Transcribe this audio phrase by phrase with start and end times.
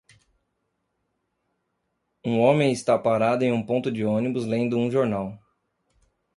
[2.25, 5.37] Um homem está parado em um ponto de ônibus lendo um jornal.